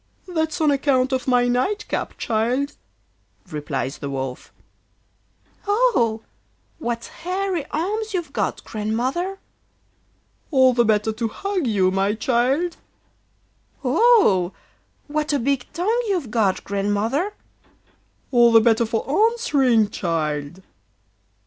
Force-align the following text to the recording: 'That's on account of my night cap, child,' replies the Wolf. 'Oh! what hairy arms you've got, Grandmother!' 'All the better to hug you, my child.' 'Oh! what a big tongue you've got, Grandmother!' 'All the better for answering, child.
'That's 0.27 0.59
on 0.59 0.71
account 0.71 1.13
of 1.13 1.27
my 1.27 1.47
night 1.47 1.87
cap, 1.87 2.17
child,' 2.17 2.75
replies 3.51 3.99
the 3.99 4.09
Wolf. 4.09 4.51
'Oh! 5.67 6.23
what 6.79 7.05
hairy 7.21 7.67
arms 7.69 8.11
you've 8.11 8.33
got, 8.33 8.63
Grandmother!' 8.63 9.37
'All 10.49 10.73
the 10.73 10.85
better 10.85 11.13
to 11.13 11.27
hug 11.27 11.67
you, 11.67 11.91
my 11.91 12.15
child.' 12.15 12.77
'Oh! 13.83 14.53
what 15.05 15.33
a 15.33 15.37
big 15.37 15.67
tongue 15.71 16.03
you've 16.07 16.31
got, 16.31 16.63
Grandmother!' 16.63 17.35
'All 18.31 18.51
the 18.51 18.59
better 18.59 18.87
for 18.87 19.07
answering, 19.31 19.87
child. 19.91 20.63